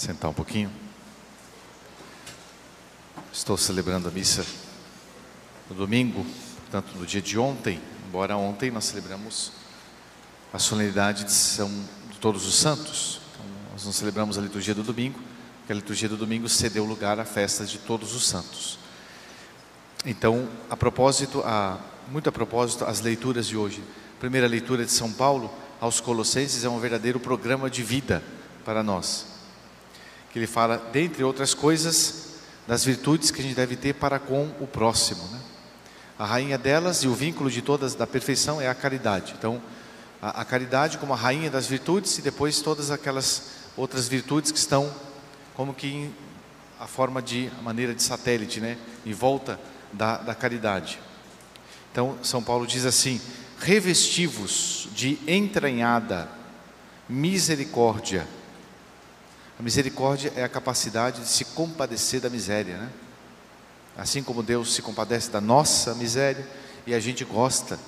sentar 0.00 0.30
um 0.30 0.34
pouquinho. 0.34 0.72
Estou 3.30 3.58
celebrando 3.58 4.08
a 4.08 4.10
missa 4.10 4.46
no 5.68 5.76
domingo, 5.76 6.24
portanto, 6.60 6.96
no 6.96 7.04
dia 7.04 7.20
de 7.20 7.38
ontem, 7.38 7.78
embora 8.08 8.34
ontem 8.34 8.70
nós 8.70 8.86
celebramos 8.86 9.52
a 10.54 10.58
solenidade 10.58 11.24
de 11.24 11.32
São 11.32 11.68
de 12.10 12.18
Todos 12.18 12.46
os 12.46 12.54
Santos. 12.54 13.20
Então, 13.34 13.46
nós 13.72 13.84
não 13.84 13.92
celebramos 13.92 14.38
a 14.38 14.40
liturgia 14.40 14.74
do 14.74 14.82
domingo, 14.82 15.20
porque 15.58 15.72
a 15.72 15.76
liturgia 15.76 16.08
do 16.08 16.16
domingo 16.16 16.48
cedeu 16.48 16.86
lugar 16.86 17.20
à 17.20 17.24
festa 17.26 17.66
de 17.66 17.76
Todos 17.76 18.14
os 18.14 18.26
Santos. 18.26 18.78
Então, 20.06 20.48
a 20.70 20.78
propósito, 20.78 21.42
a, 21.44 21.78
muito 22.08 22.26
a 22.26 22.32
propósito, 22.32 22.86
as 22.86 23.02
leituras 23.02 23.46
de 23.46 23.54
hoje. 23.54 23.84
A 24.16 24.20
primeira 24.20 24.46
leitura 24.46 24.82
de 24.82 24.92
São 24.92 25.12
Paulo 25.12 25.52
aos 25.78 26.00
Colossenses 26.00 26.64
é 26.64 26.70
um 26.70 26.80
verdadeiro 26.80 27.20
programa 27.20 27.68
de 27.68 27.82
vida 27.82 28.22
para 28.64 28.82
nós 28.82 29.29
que 30.32 30.38
ele 30.38 30.46
fala, 30.46 30.76
dentre 30.92 31.24
outras 31.24 31.54
coisas, 31.54 32.30
das 32.66 32.84
virtudes 32.84 33.30
que 33.30 33.40
a 33.40 33.42
gente 33.42 33.56
deve 33.56 33.76
ter 33.76 33.94
para 33.94 34.18
com 34.18 34.50
o 34.60 34.66
próximo. 34.66 35.22
Né? 35.32 35.40
A 36.18 36.24
rainha 36.24 36.56
delas 36.56 37.02
e 37.02 37.08
o 37.08 37.14
vínculo 37.14 37.50
de 37.50 37.62
todas 37.62 37.94
da 37.94 38.06
perfeição 38.06 38.60
é 38.60 38.68
a 38.68 38.74
caridade. 38.74 39.34
Então, 39.36 39.60
a, 40.22 40.42
a 40.42 40.44
caridade 40.44 40.98
como 40.98 41.12
a 41.12 41.16
rainha 41.16 41.50
das 41.50 41.66
virtudes 41.66 42.16
e 42.18 42.22
depois 42.22 42.60
todas 42.60 42.90
aquelas 42.90 43.50
outras 43.76 44.06
virtudes 44.06 44.52
que 44.52 44.58
estão 44.58 44.92
como 45.54 45.74
que 45.74 45.86
em 45.88 46.14
a 46.78 46.86
forma 46.86 47.20
de 47.20 47.50
a 47.58 47.62
maneira 47.62 47.94
de 47.94 48.02
satélite, 48.02 48.58
né, 48.58 48.78
em 49.04 49.12
volta 49.12 49.60
da, 49.92 50.16
da 50.16 50.34
caridade. 50.34 50.98
Então, 51.92 52.16
São 52.22 52.42
Paulo 52.42 52.66
diz 52.66 52.86
assim: 52.86 53.20
revestivos 53.58 54.88
de 54.94 55.18
entranhada 55.26 56.28
misericórdia 57.06 58.26
a 59.60 59.62
misericórdia 59.62 60.32
é 60.36 60.42
a 60.42 60.48
capacidade 60.48 61.20
de 61.20 61.28
se 61.28 61.44
compadecer 61.44 62.18
da 62.18 62.30
miséria, 62.30 62.78
né? 62.78 62.88
Assim 63.94 64.22
como 64.22 64.42
Deus 64.42 64.72
se 64.72 64.80
compadece 64.80 65.30
da 65.30 65.38
nossa 65.38 65.94
miséria 65.94 66.48
e 66.86 66.94
a 66.94 66.98
gente 66.98 67.26
gosta 67.26 67.78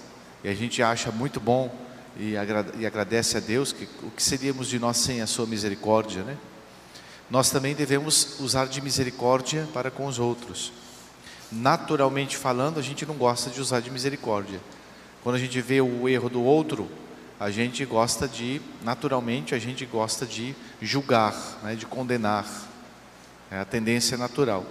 e 0.45 0.51
a 0.51 0.55
gente 0.55 0.83
acha 0.83 1.11
muito 1.11 1.41
bom 1.41 1.75
e, 2.19 2.37
agradece 2.37 3.39
a 3.39 3.41
Deus 3.41 3.73
que 3.73 3.89
o 4.03 4.11
que 4.11 4.23
seríamos 4.23 4.69
de 4.69 4.79
nós 4.79 4.99
sem 4.99 5.23
a 5.23 5.27
sua 5.27 5.47
misericórdia, 5.47 6.23
né? 6.23 6.37
Nós 7.31 7.49
também 7.49 7.75
devemos 7.75 8.39
usar 8.39 8.67
de 8.67 8.83
misericórdia 8.83 9.67
para 9.73 9.91
com 9.91 10.05
os 10.05 10.19
outros. 10.19 10.75
Naturalmente 11.51 12.37
falando, 12.37 12.79
a 12.79 12.83
gente 12.83 13.07
não 13.07 13.15
gosta 13.15 13.49
de 13.49 13.63
usar 13.63 13.81
de 13.81 13.91
misericórdia. 13.91 14.61
Quando 15.23 15.37
a 15.37 15.39
gente 15.39 15.59
vê 15.63 15.81
o 15.81 16.07
erro 16.07 16.29
do 16.29 16.43
outro, 16.43 16.91
a 17.43 17.51
gente 17.51 17.85
gosta 17.85 18.29
de, 18.29 18.63
naturalmente, 18.85 19.53
a 19.53 19.59
gente 19.59 19.85
gosta 19.85 20.25
de 20.25 20.55
julgar, 20.81 21.35
né, 21.65 21.75
de 21.75 21.85
condenar. 21.85 22.47
É 23.51 23.59
a 23.59 23.65
tendência 23.65 24.17
natural. 24.17 24.65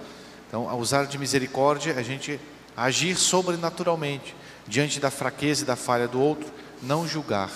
Então, 0.48 0.70
ao 0.70 0.80
usar 0.80 1.06
de 1.06 1.18
misericórdia, 1.18 1.94
a 1.98 2.02
gente 2.02 2.40
agir 2.76 3.18
sobrenaturalmente, 3.18 4.34
diante 4.66 5.02
da 5.02 5.12
fraqueza 5.12 5.64
e 5.64 5.66
da 5.66 5.76
falha 5.76 6.08
do 6.08 6.22
outro, 6.22 6.50
não 6.82 7.06
julgar, 7.06 7.52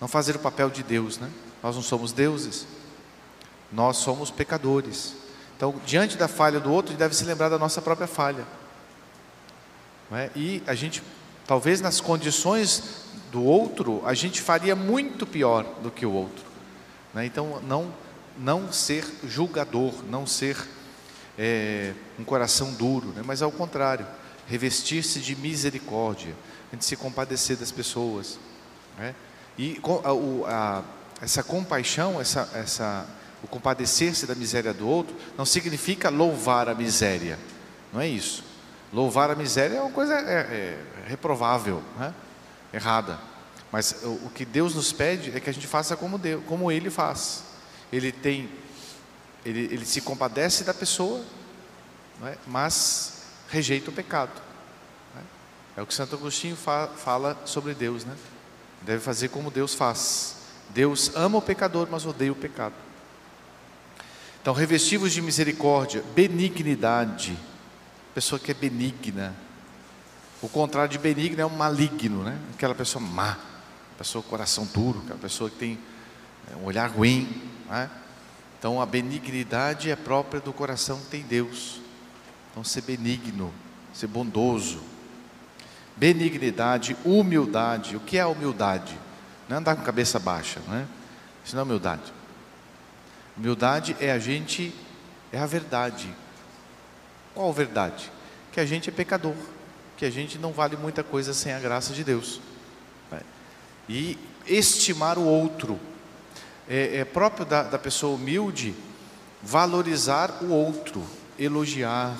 não 0.00 0.08
fazer 0.08 0.34
o 0.34 0.40
papel 0.40 0.68
de 0.68 0.82
Deus, 0.82 1.16
né? 1.16 1.30
Nós 1.62 1.76
não 1.76 1.82
somos 1.82 2.10
deuses, 2.10 2.66
nós 3.70 3.98
somos 3.98 4.32
pecadores. 4.32 5.14
Então, 5.56 5.80
diante 5.86 6.16
da 6.16 6.26
falha 6.26 6.58
do 6.58 6.72
outro, 6.72 6.92
a 6.92 6.98
deve 6.98 7.14
se 7.14 7.24
lembrar 7.24 7.50
da 7.50 7.58
nossa 7.58 7.80
própria 7.80 8.08
falha. 8.08 8.44
É? 10.10 10.28
E 10.34 10.60
a 10.66 10.74
gente, 10.74 11.04
talvez 11.46 11.80
nas 11.80 12.00
condições 12.00 13.03
do 13.34 13.42
outro, 13.42 14.00
a 14.06 14.14
gente 14.14 14.40
faria 14.40 14.76
muito 14.76 15.26
pior 15.26 15.64
do 15.82 15.90
que 15.90 16.06
o 16.06 16.12
outro. 16.12 16.44
Né? 17.12 17.26
Então, 17.26 17.60
não, 17.66 17.92
não 18.38 18.72
ser 18.72 19.04
julgador, 19.26 19.92
não 20.08 20.24
ser 20.24 20.56
é, 21.36 21.92
um 22.16 22.22
coração 22.22 22.72
duro, 22.74 23.08
né? 23.08 23.24
mas 23.26 23.42
ao 23.42 23.50
contrário, 23.50 24.06
revestir-se 24.46 25.18
de 25.18 25.34
misericórdia, 25.34 26.32
a 26.70 26.76
gente 26.76 26.84
se 26.84 26.94
compadecer 26.94 27.56
das 27.56 27.72
pessoas. 27.72 28.38
Né? 28.96 29.16
E 29.58 29.80
a, 30.04 30.52
a, 30.52 30.82
essa 31.20 31.42
compaixão, 31.42 32.20
essa, 32.20 32.48
essa, 32.54 33.04
o 33.42 33.48
compadecer-se 33.48 34.26
da 34.26 34.36
miséria 34.36 34.72
do 34.72 34.86
outro, 34.86 35.16
não 35.36 35.44
significa 35.44 36.08
louvar 36.08 36.68
a 36.68 36.74
miséria, 36.74 37.36
não 37.92 38.00
é 38.00 38.06
isso. 38.06 38.44
Louvar 38.92 39.28
a 39.28 39.34
miséria 39.34 39.78
é 39.78 39.80
uma 39.80 39.90
coisa 39.90 40.14
é, 40.14 40.34
é, 40.34 40.78
reprovável. 41.08 41.82
Né? 41.98 42.14
Errada. 42.74 43.18
Mas 43.70 44.02
o, 44.02 44.30
que 44.30 44.44
Deus 44.44 44.74
nos 44.74 44.92
pede 44.92 45.36
é 45.36 45.40
que 45.40 45.50
a 45.50 45.52
gente 45.52 45.66
faça 45.66 45.96
como, 45.96 46.18
Deus, 46.18 46.42
como 46.46 46.70
Ele 46.70 46.90
faz. 46.90 47.44
Ele 47.92 48.12
tem, 48.12 48.48
ele, 49.44 49.60
ele 49.72 49.84
se 49.84 50.00
compadece 50.00 50.64
da 50.64 50.74
pessoa, 50.74 51.24
é? 52.22 52.36
mas 52.46 53.22
rejeita 53.48 53.90
o 53.90 53.92
pecado. 53.92 54.30
É? 55.16 55.80
é? 55.80 55.82
o 55.82 55.86
que 55.86 55.94
Santo 55.94 56.16
Agostinho 56.16 56.56
fa, 56.56 56.88
fala 56.88 57.40
sobre 57.44 57.74
Deus, 57.74 58.04
né? 58.04 58.16
Deve 58.82 59.00
fazer 59.00 59.28
como 59.28 59.50
Deus 59.50 59.74
faz. 59.74 60.36
Deus 60.70 61.10
ama 61.14 61.38
o 61.38 61.42
pecador, 61.42 61.88
mas 61.90 62.04
odeia 62.04 62.32
o 62.32 62.36
pecado. 62.36 62.74
Então, 64.40 64.52
revestivos 64.52 65.12
de 65.12 65.22
misericórdia, 65.22 66.04
benignidade, 66.14 67.36
pessoa 68.14 68.38
que 68.38 68.50
é 68.50 68.54
benigna, 68.54 69.34
o 70.44 70.48
contrário 70.50 70.90
de 70.90 70.98
benigno 70.98 71.40
é 71.40 71.46
um 71.46 71.56
maligno, 71.56 72.22
né? 72.22 72.38
Aquela 72.52 72.74
pessoa 72.74 73.02
má, 73.02 73.38
pessoa 73.96 74.22
com 74.22 74.28
coração 74.28 74.66
duro, 74.66 75.00
aquela 75.02 75.18
pessoa 75.18 75.48
que 75.48 75.56
tem 75.56 75.78
é, 76.52 76.56
um 76.56 76.66
olhar 76.66 76.90
ruim, 76.90 77.42
né? 77.66 77.88
Então 78.58 78.78
a 78.78 78.84
benignidade 78.84 79.90
é 79.90 79.96
própria 79.96 80.42
do 80.42 80.52
coração 80.52 81.00
que 81.00 81.06
tem 81.06 81.22
Deus. 81.22 81.80
Então 82.50 82.62
ser 82.62 82.82
benigno, 82.82 83.54
ser 83.94 84.06
bondoso. 84.06 84.82
Benignidade, 85.96 86.94
humildade. 87.06 87.96
O 87.96 88.00
que 88.00 88.18
é 88.18 88.26
humildade? 88.26 88.98
Não 89.48 89.56
é 89.56 89.60
andar 89.60 89.76
com 89.76 89.82
cabeça 89.82 90.18
baixa, 90.18 90.60
né? 90.68 90.86
Isso 91.42 91.56
não 91.56 91.62
é 91.62 91.64
humildade. 91.64 92.12
Humildade 93.34 93.96
é 93.98 94.12
a 94.12 94.18
gente, 94.18 94.74
é 95.32 95.38
a 95.38 95.46
verdade. 95.46 96.14
Qual 97.34 97.50
verdade? 97.50 98.12
Que 98.52 98.60
a 98.60 98.66
gente 98.66 98.90
é 98.90 98.92
pecador 98.92 99.34
que 99.96 100.04
a 100.04 100.10
gente 100.10 100.38
não 100.38 100.52
vale 100.52 100.76
muita 100.76 101.02
coisa 101.02 101.32
sem 101.32 101.52
a 101.52 101.58
graça 101.58 101.92
de 101.92 102.02
Deus. 102.04 102.40
Né? 103.10 103.20
E 103.88 104.18
estimar 104.46 105.18
o 105.18 105.24
outro. 105.24 105.78
É, 106.68 106.98
é 106.98 107.04
próprio 107.04 107.44
da, 107.44 107.62
da 107.62 107.78
pessoa 107.78 108.16
humilde 108.16 108.74
valorizar 109.44 110.42
o 110.42 110.48
outro, 110.50 111.04
elogiar, 111.38 112.16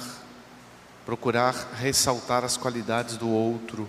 procurar 1.06 1.72
ressaltar 1.78 2.44
as 2.44 2.56
qualidades 2.56 3.16
do 3.16 3.28
outro, 3.28 3.88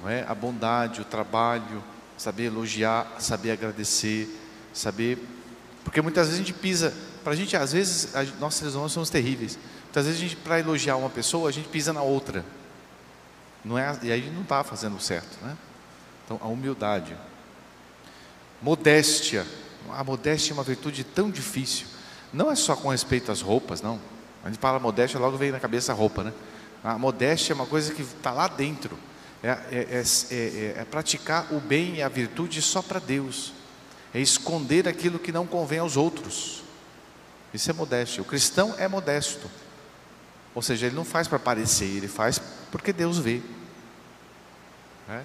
não 0.00 0.08
é? 0.08 0.24
a 0.28 0.34
bondade, 0.34 1.00
o 1.00 1.04
trabalho, 1.04 1.82
saber 2.16 2.44
elogiar, 2.44 3.16
saber 3.18 3.52
agradecer, 3.52 4.28
saber. 4.74 5.18
Porque 5.82 6.02
muitas 6.02 6.26
vezes 6.26 6.40
a 6.40 6.44
gente 6.44 6.52
pisa, 6.52 6.92
para 7.24 7.32
a 7.32 7.36
gente, 7.36 7.56
às 7.56 7.72
vezes, 7.72 8.14
a, 8.14 8.22
nós 8.38 8.54
seres 8.54 8.74
humanos 8.74 8.92
somos 8.92 9.08
terríveis. 9.08 9.58
Muitas 9.84 10.06
vezes 10.06 10.34
para 10.34 10.60
elogiar 10.60 10.96
uma 10.96 11.08
pessoa, 11.08 11.48
a 11.48 11.52
gente 11.52 11.68
pisa 11.68 11.92
na 11.92 12.02
outra. 12.02 12.44
Não 13.68 13.76
é, 13.76 13.98
e 14.02 14.10
aí 14.10 14.30
não 14.30 14.40
está 14.40 14.64
fazendo 14.64 14.98
certo. 14.98 15.36
Né? 15.44 15.54
Então, 16.24 16.40
a 16.42 16.48
humildade. 16.48 17.14
Modéstia. 18.62 19.46
A 19.90 20.02
modéstia 20.02 20.52
é 20.52 20.54
uma 20.54 20.62
virtude 20.62 21.04
tão 21.04 21.30
difícil. 21.30 21.86
Não 22.32 22.50
é 22.50 22.54
só 22.54 22.74
com 22.74 22.88
respeito 22.88 23.30
às 23.30 23.42
roupas, 23.42 23.82
não. 23.82 24.00
A 24.42 24.48
gente 24.48 24.58
fala 24.58 24.78
modéstia, 24.78 25.20
logo 25.20 25.36
vem 25.36 25.52
na 25.52 25.60
cabeça 25.60 25.92
a 25.92 25.94
roupa, 25.94 26.24
né? 26.24 26.32
A 26.82 26.98
modéstia 26.98 27.52
é 27.52 27.54
uma 27.54 27.66
coisa 27.66 27.92
que 27.92 28.00
está 28.00 28.30
lá 28.32 28.48
dentro. 28.48 28.96
É, 29.42 29.50
é, 29.50 30.02
é, 30.30 30.74
é, 30.78 30.86
praticar 30.90 31.52
o 31.52 31.60
bem 31.60 31.96
e 31.96 32.02
a 32.02 32.08
virtude 32.08 32.62
só 32.62 32.80
para 32.80 32.98
Deus. 32.98 33.52
É 34.14 34.20
esconder 34.20 34.88
aquilo 34.88 35.18
que 35.18 35.30
não 35.30 35.46
convém 35.46 35.78
aos 35.78 35.94
outros. 35.94 36.62
Isso 37.52 37.70
é 37.70 37.74
modéstia. 37.74 38.22
O 38.22 38.24
cristão 38.24 38.74
é 38.78 38.88
modesto. 38.88 39.46
Ou 40.54 40.62
seja, 40.62 40.86
ele 40.86 40.96
não 40.96 41.04
faz 41.04 41.28
para 41.28 41.38
parecer, 41.38 41.84
ele 41.84 42.08
faz 42.08 42.40
porque 42.70 42.94
Deus 42.94 43.18
vê. 43.18 43.42
Né? 45.08 45.24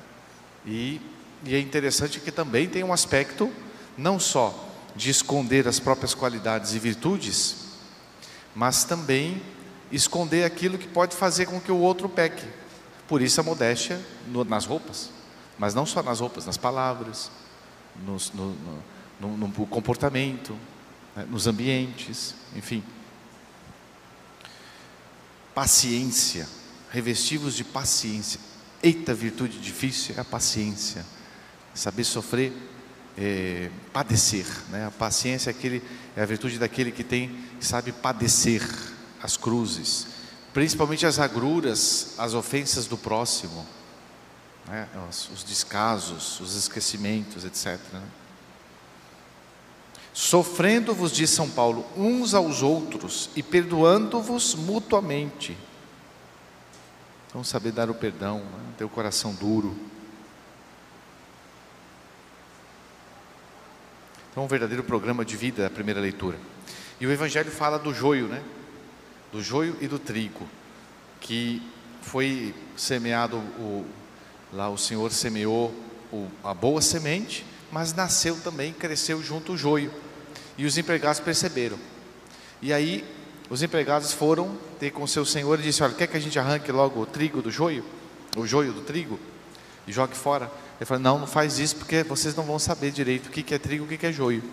E, 0.66 1.02
e 1.44 1.54
é 1.54 1.60
interessante 1.60 2.20
que 2.20 2.32
também 2.32 2.70
tem 2.70 2.84
um 2.84 2.94
aspecto 2.94 3.52
não 3.98 4.20
só 4.20 4.70
de 4.96 5.10
esconder 5.10 5.68
as 5.68 5.80
próprias 5.80 6.14
qualidades 6.14 6.74
e 6.74 6.80
virtudes, 6.80 7.58
mas 8.56 8.84
também 8.84 9.42
esconder 9.92 10.44
aquilo 10.44 10.78
que 10.78 10.88
pode 10.88 11.16
fazer 11.16 11.46
com 11.46 11.60
que 11.60 11.72
o 11.72 11.78
outro 11.78 12.08
peque. 12.08 12.46
Por 13.08 13.22
isso 13.22 13.40
a 13.40 13.44
modéstia 13.44 14.00
no, 14.28 14.44
nas 14.44 14.66
roupas, 14.66 15.10
mas 15.58 15.74
não 15.74 15.86
só 15.86 16.02
nas 16.02 16.20
roupas, 16.20 16.46
nas 16.46 16.58
palavras, 16.58 17.30
nos, 18.06 18.32
no, 18.32 18.56
no, 19.20 19.38
no, 19.38 19.68
comportamento, 19.68 20.58
né, 21.16 21.26
nos 21.30 21.46
ambientes, 21.48 22.34
enfim. 22.56 22.84
Paciência, 25.54 26.48
revestivos 26.90 27.56
de 27.56 27.64
paciência. 27.64 28.40
Eita, 28.84 29.14
virtude 29.14 29.60
difícil 29.60 30.14
é 30.18 30.20
a 30.20 30.26
paciência. 30.26 31.06
Saber 31.74 32.04
sofrer 32.04 32.52
é, 33.18 33.70
padecer. 33.94 34.46
Né? 34.70 34.86
A 34.86 34.92
paciência 34.92 35.50
é, 35.50 35.52
aquele, 35.52 35.82
é 36.18 36.22
a 36.22 36.26
virtude 36.26 36.60
daquele 36.60 36.92
que 36.92 37.04
tem, 37.04 37.30
que 37.58 37.66
sabe 37.66 37.94
padecer 37.94 38.62
as 39.22 39.38
cruzes, 39.38 40.08
principalmente 40.54 41.06
as 41.06 41.18
agruras, 41.18 42.16
as 42.18 42.34
ofensas 42.34 42.86
do 42.86 42.98
próximo, 42.98 43.66
né? 44.68 44.90
os, 45.10 45.30
os 45.30 45.44
descasos, 45.46 46.42
os 46.42 46.54
esquecimentos, 46.56 47.46
etc. 47.46 47.80
Né? 47.94 48.04
Sofrendo-vos, 50.14 51.14
diz 51.14 51.30
São 51.30 51.50
Paulo, 51.50 51.86
uns 51.96 52.34
aos 52.34 52.62
outros 52.62 53.30
e 53.34 53.42
perdoando-vos 53.42 54.56
mutuamente. 54.56 55.58
Então, 57.34 57.44
saber 57.44 57.72
dar 57.72 57.90
o 57.90 57.96
perdão, 57.96 58.44
ter 58.78 58.84
o 58.84 58.90
coração 58.90 59.34
duro. 59.34 59.76
Então, 64.30 64.44
um 64.44 64.48
verdadeiro 64.48 64.84
programa 64.84 65.26
de 65.26 65.36
vida, 65.36 65.66
a 65.66 65.70
primeira 65.72 66.00
leitura. 66.00 66.38
E 67.02 67.08
o 67.08 67.12
Evangelho 67.12 67.50
fala 67.50 67.80
do 67.80 67.92
joio, 67.92 68.28
né? 68.28 68.44
Do 69.32 69.42
joio 69.42 69.76
e 69.82 69.88
do 69.88 69.98
trigo, 69.98 70.48
que 71.20 71.60
foi 72.04 72.54
semeado, 72.78 73.38
o, 73.38 73.84
lá 74.54 74.70
o 74.70 74.78
Senhor 74.78 75.12
semeou 75.12 75.74
o, 76.12 76.28
a 76.44 76.54
boa 76.54 76.84
semente, 76.84 77.44
mas 77.72 77.96
nasceu 77.96 78.40
também, 78.42 78.72
cresceu 78.72 79.24
junto 79.24 79.54
o 79.54 79.58
joio. 79.58 79.92
E 80.56 80.68
os 80.68 80.78
empregados 80.78 81.20
perceberam. 81.20 81.80
E 82.62 82.72
aí, 82.72 83.04
os 83.54 83.62
empregados 83.62 84.12
foram 84.12 84.58
ter 84.80 84.90
com 84.90 85.06
seu 85.06 85.24
senhor 85.24 85.60
e 85.60 85.62
disse: 85.62 85.84
Olha, 85.84 85.94
quer 85.94 86.08
que 86.08 86.18
a 86.18 86.20
gente 86.20 86.40
arranque 86.40 86.72
logo 86.72 87.00
o 87.00 87.06
trigo 87.06 87.40
do 87.40 87.52
joio? 87.52 87.86
O 88.36 88.48
joio 88.48 88.74
do 88.74 88.82
trigo? 88.82 89.20
E 89.88 89.92
jogue 89.92 90.16
fora? 90.16 90.52
Ele 90.80 90.86
falou: 90.88 91.04
Não, 91.04 91.20
não 91.20 91.28
faz 91.28 91.60
isso, 91.60 91.76
porque 91.76 92.02
vocês 92.02 92.36
não 92.36 92.44
vão 92.46 92.58
saber 92.58 92.90
direito 92.90 93.28
o 93.28 93.30
que 93.30 93.54
é 93.54 93.60
trigo 93.60 93.86
e 93.92 93.96
o 93.96 94.00
que 94.00 94.08
é 94.08 94.12
joio. 94.12 94.44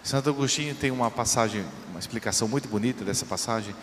Santo 0.00 0.30
Agostinho 0.30 0.76
tem 0.76 0.92
uma 0.92 1.10
passagem, 1.10 1.64
uma 1.90 1.98
explicação 1.98 2.46
muito 2.46 2.68
bonita 2.68 3.04
dessa 3.04 3.26
passagem, 3.26 3.74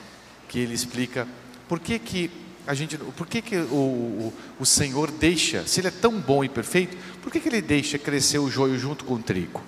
que 0.47 0.59
ele 0.59 0.73
explica 0.73 1.27
por 1.67 1.77
que, 1.77 1.99
que 1.99 2.31
a 2.65 2.73
gente, 2.73 2.97
por 2.97 3.27
que, 3.27 3.41
que 3.41 3.57
o, 3.57 3.75
o, 3.75 4.33
o 4.61 4.65
Senhor 4.65 5.11
deixa, 5.11 5.67
se 5.67 5.81
Ele 5.81 5.89
é 5.89 5.91
tão 5.91 6.21
bom 6.21 6.41
e 6.41 6.47
perfeito, 6.47 6.95
por 7.21 7.33
que, 7.33 7.41
que 7.41 7.49
Ele 7.49 7.61
deixa 7.61 7.99
crescer 7.99 8.39
o 8.39 8.49
joio 8.49 8.79
junto 8.79 9.03
com 9.03 9.15
o 9.15 9.19
trigo? 9.19 9.61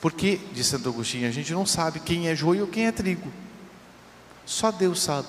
Porque, 0.00 0.40
diz 0.52 0.66
Santo 0.66 0.88
Agostinho, 0.88 1.28
a 1.28 1.32
gente 1.32 1.52
não 1.52 1.66
sabe 1.66 2.00
quem 2.00 2.28
é 2.28 2.34
joio 2.34 2.62
ou 2.62 2.68
quem 2.68 2.86
é 2.86 2.92
trigo. 2.92 3.30
Só 4.44 4.70
Deus 4.70 5.02
sabe. 5.02 5.28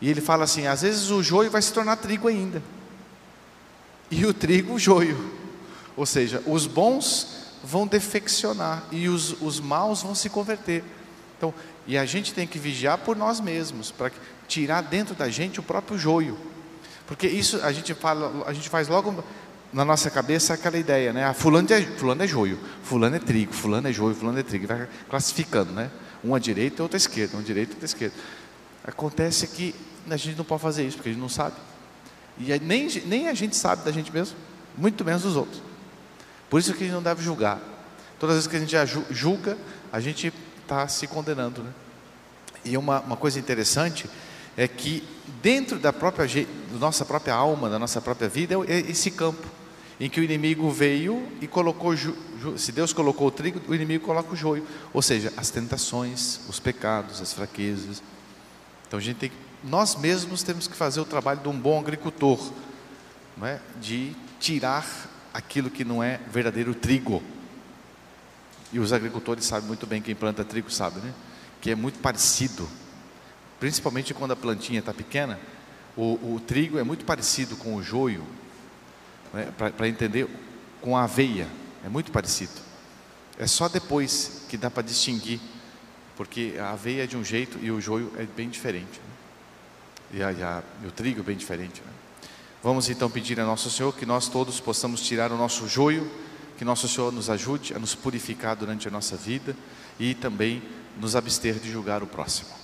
E 0.00 0.08
ele 0.08 0.20
fala 0.20 0.44
assim: 0.44 0.66
às 0.66 0.82
vezes 0.82 1.10
o 1.10 1.22
joio 1.22 1.50
vai 1.50 1.62
se 1.62 1.72
tornar 1.72 1.96
trigo 1.96 2.28
ainda, 2.28 2.62
e 4.10 4.26
o 4.26 4.34
trigo, 4.34 4.74
o 4.74 4.78
joio. 4.78 5.40
Ou 5.96 6.06
seja, 6.06 6.42
os 6.46 6.66
bons 6.66 7.40
vão 7.62 7.86
defeccionar 7.86 8.84
e 8.90 9.08
os, 9.08 9.40
os 9.40 9.60
maus 9.60 10.02
vão 10.02 10.14
se 10.14 10.28
converter. 10.30 10.82
Então, 11.36 11.54
e 11.86 11.96
a 11.96 12.04
gente 12.04 12.32
tem 12.34 12.46
que 12.46 12.58
vigiar 12.58 12.98
por 12.98 13.16
nós 13.16 13.40
mesmos, 13.40 13.90
para 13.90 14.10
tirar 14.48 14.82
dentro 14.82 15.14
da 15.14 15.28
gente 15.28 15.60
o 15.60 15.62
próprio 15.62 15.98
joio. 15.98 16.36
Porque 17.06 17.26
isso 17.26 17.60
a 17.62 17.72
gente 17.72 17.92
fala, 17.94 18.44
a 18.46 18.52
gente 18.52 18.68
faz 18.68 18.88
logo 18.88 19.24
na 19.72 19.84
nossa 19.84 20.10
cabeça 20.10 20.54
aquela 20.54 20.76
ideia, 20.76 21.12
né? 21.12 21.24
Ah, 21.24 21.32
fulano, 21.32 21.72
é, 21.72 21.82
fulano 21.82 22.22
é 22.22 22.26
joio, 22.26 22.58
fulano 22.82 23.16
é 23.16 23.18
trigo, 23.18 23.52
fulano 23.52 23.88
é 23.88 23.92
joio, 23.92 24.14
fulano 24.14 24.38
é 24.38 24.42
trigo, 24.42 24.66
vai 24.66 24.88
classificando, 25.08 25.72
né? 25.72 25.90
Um 26.24 26.34
à 26.34 26.38
direita 26.38 26.82
outro 26.82 26.96
à 26.96 26.98
esquerda, 26.98 27.36
um 27.36 27.40
à 27.40 27.42
direita 27.42 27.72
outro 27.72 27.84
à 27.84 27.86
esquerda. 27.86 28.14
Acontece 28.84 29.46
que 29.46 29.74
a 30.08 30.16
gente 30.16 30.36
não 30.36 30.44
pode 30.44 30.62
fazer 30.62 30.86
isso, 30.86 30.96
porque 30.96 31.10
a 31.10 31.12
gente 31.12 31.20
não 31.20 31.28
sabe. 31.28 31.56
E 32.38 32.58
nem, 32.58 32.88
nem 33.06 33.28
a 33.28 33.34
gente 33.34 33.54
sabe 33.54 33.84
da 33.84 33.92
gente 33.92 34.12
mesmo, 34.12 34.36
muito 34.76 35.04
menos 35.04 35.22
dos 35.22 35.36
outros. 35.36 35.62
Por 36.48 36.58
isso 36.58 36.72
que 36.74 36.82
a 36.82 36.86
gente 36.86 36.94
não 36.94 37.02
deve 37.02 37.22
julgar. 37.22 37.60
Todas 38.18 38.36
as 38.36 38.46
vezes 38.46 38.50
que 38.50 38.74
a 38.74 38.82
gente 38.82 39.14
julga, 39.14 39.56
a 39.92 40.00
gente 40.00 40.32
está 40.62 40.88
se 40.88 41.06
condenando. 41.06 41.62
Né? 41.62 41.70
E 42.64 42.76
uma, 42.76 43.00
uma 43.00 43.16
coisa 43.16 43.38
interessante 43.38 44.08
é 44.56 44.66
que 44.68 45.02
dentro 45.42 45.78
da 45.78 45.92
própria 45.92 46.26
da 46.26 46.78
nossa 46.78 47.04
própria 47.04 47.34
alma, 47.34 47.68
da 47.68 47.78
nossa 47.78 48.00
própria 48.00 48.28
vida, 48.28 48.54
é 48.68 48.78
esse 48.80 49.10
campo 49.10 49.46
em 50.00 50.08
que 50.08 50.18
o 50.18 50.24
inimigo 50.24 50.70
veio 50.70 51.28
e 51.42 51.46
colocou, 51.46 51.92
se 52.56 52.72
Deus 52.72 52.90
colocou 52.92 53.28
o 53.28 53.30
trigo, 53.30 53.60
o 53.68 53.74
inimigo 53.74 54.06
coloca 54.06 54.32
o 54.32 54.36
joio, 54.36 54.66
ou 54.94 55.02
seja, 55.02 55.30
as 55.36 55.50
tentações, 55.50 56.40
os 56.48 56.58
pecados, 56.58 57.20
as 57.20 57.34
fraquezas. 57.34 58.02
Então 58.88 58.98
a 58.98 59.02
gente 59.02 59.18
tem, 59.18 59.32
nós 59.62 59.96
mesmos 59.96 60.42
temos 60.42 60.66
que 60.66 60.74
fazer 60.74 61.00
o 61.00 61.04
trabalho 61.04 61.40
de 61.40 61.48
um 61.48 61.58
bom 61.58 61.78
agricultor, 61.78 62.50
não 63.36 63.46
é? 63.46 63.60
de 63.78 64.16
tirar 64.40 64.86
aquilo 65.34 65.68
que 65.68 65.84
não 65.84 66.02
é 66.02 66.18
verdadeiro 66.32 66.74
trigo. 66.74 67.22
E 68.72 68.78
os 68.78 68.94
agricultores 68.94 69.44
sabem 69.44 69.66
muito 69.66 69.86
bem, 69.86 70.00
quem 70.00 70.14
planta 70.14 70.44
trigo 70.44 70.70
sabe, 70.70 71.00
né? 71.00 71.12
Que 71.60 71.72
é 71.72 71.74
muito 71.74 71.98
parecido, 71.98 72.66
principalmente 73.60 74.14
quando 74.14 74.32
a 74.32 74.36
plantinha 74.36 74.80
está 74.80 74.92
pequena, 74.92 75.38
o, 75.96 76.34
o 76.34 76.42
trigo 76.44 76.78
é 76.78 76.82
muito 76.82 77.04
parecido 77.04 77.54
com 77.56 77.76
o 77.76 77.82
joio, 77.82 78.24
né, 79.32 79.52
para 79.76 79.86
entender, 79.86 80.26
com 80.80 80.96
a 80.96 81.04
aveia, 81.04 81.46
é 81.84 81.88
muito 81.88 82.10
parecido. 82.10 82.52
É 83.38 83.46
só 83.46 83.68
depois 83.68 84.42
que 84.48 84.56
dá 84.56 84.70
para 84.70 84.82
distinguir, 84.82 85.40
porque 86.16 86.54
a 86.58 86.70
aveia 86.70 87.04
é 87.04 87.06
de 87.06 87.16
um 87.16 87.24
jeito 87.24 87.58
e 87.62 87.70
o 87.70 87.80
joio 87.80 88.10
é 88.16 88.24
bem 88.24 88.48
diferente. 88.48 88.98
Né? 89.00 90.18
E, 90.18 90.22
a, 90.22 90.32
e, 90.32 90.42
a, 90.42 90.62
e, 90.82 90.86
o 90.86 90.90
trigo 90.90 91.20
é 91.20 91.22
bem 91.22 91.36
diferente. 91.36 91.80
Né? 91.80 91.92
Vamos 92.62 92.88
então 92.88 93.10
pedir 93.10 93.38
a 93.40 93.44
Nosso 93.44 93.70
Senhor 93.70 93.94
que 93.94 94.04
nós 94.04 94.28
todos 94.28 94.58
possamos 94.58 95.00
tirar 95.02 95.32
o 95.32 95.36
nosso 95.36 95.68
joio, 95.68 96.10
que 96.58 96.64
Nosso 96.64 96.88
Senhor 96.88 97.12
nos 97.12 97.30
ajude 97.30 97.74
a 97.74 97.78
nos 97.78 97.94
purificar 97.94 98.54
durante 98.56 98.88
a 98.88 98.90
nossa 98.90 99.16
vida 99.16 99.56
e 99.98 100.14
também 100.14 100.62
nos 100.98 101.16
abster 101.16 101.54
de 101.54 101.70
julgar 101.70 102.02
o 102.02 102.06
próximo. 102.06 102.59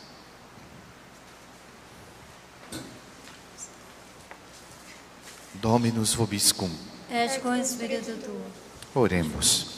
Dominus 5.61 6.15
vobiscum. 6.15 6.71
Et 7.11 7.41
com 7.41 7.55
espírito 7.55 8.13
tuo. 8.25 8.41
Oremos. 8.95 9.76